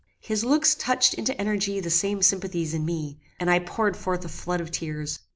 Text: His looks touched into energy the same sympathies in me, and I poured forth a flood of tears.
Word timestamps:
His 0.21 0.43
looks 0.43 0.73
touched 0.73 1.13
into 1.13 1.39
energy 1.39 1.79
the 1.79 1.91
same 1.91 2.23
sympathies 2.23 2.73
in 2.73 2.85
me, 2.85 3.19
and 3.39 3.51
I 3.51 3.59
poured 3.59 3.95
forth 3.95 4.25
a 4.25 4.29
flood 4.29 4.59
of 4.59 4.71
tears. 4.71 5.19